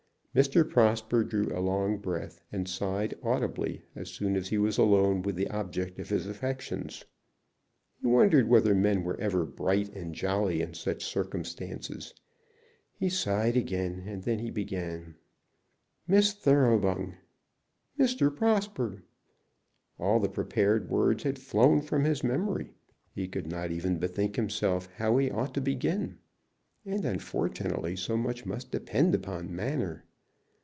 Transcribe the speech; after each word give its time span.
Mr. 0.33 0.63
Prosper 0.69 1.25
drew 1.25 1.49
a 1.53 1.59
long 1.59 1.97
breath, 1.97 2.39
and 2.53 2.65
sighed 2.65 3.13
audibly, 3.21 3.81
as 3.97 4.09
soon 4.09 4.37
as 4.37 4.47
he 4.47 4.57
was 4.57 4.77
alone 4.77 5.21
with 5.21 5.35
the 5.35 5.49
object 5.49 5.99
of 5.99 6.07
his 6.07 6.25
affections. 6.25 7.03
He 7.99 8.07
wondered 8.07 8.47
whether 8.47 8.73
men 8.73 9.03
were 9.03 9.19
ever 9.19 9.43
bright 9.45 9.93
and 9.93 10.15
jolly 10.15 10.61
in 10.61 10.73
such 10.73 11.03
circumstances. 11.03 12.13
He 12.97 13.09
sighed 13.09 13.57
again, 13.57 14.03
and 14.05 14.23
then 14.23 14.39
he 14.39 14.49
began: 14.49 15.15
"Miss 16.07 16.31
Thoroughbung!" 16.33 17.17
"Mr. 17.99 18.33
Prosper!" 18.33 19.03
All 19.99 20.21
the 20.21 20.29
prepared 20.29 20.89
words 20.89 21.23
had 21.23 21.37
flown 21.39 21.81
from 21.81 22.05
his 22.05 22.23
memory. 22.23 22.71
He 23.13 23.27
could 23.27 23.47
not 23.47 23.69
even 23.69 23.99
bethink 23.99 24.37
himself 24.37 24.87
how 24.95 25.17
he 25.17 25.29
ought 25.29 25.53
to 25.55 25.59
begin. 25.59 26.19
And, 26.85 27.03
unfortunately, 27.03 27.97
so 27.97 28.15
much 28.15 28.45
must 28.45 28.71
depend 28.71 29.13
upon 29.13 29.53
manner! 29.53 30.05